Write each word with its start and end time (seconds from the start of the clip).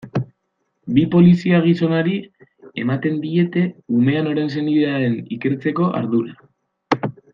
Bi 0.93 1.01
polizia-gizonari 1.15 2.15
ematen 2.85 3.19
diete 3.27 3.67
umea 3.99 4.25
noren 4.29 4.51
senidea 4.57 4.95
den 5.05 5.19
ikertzeko 5.37 5.91
ardura. 6.01 7.07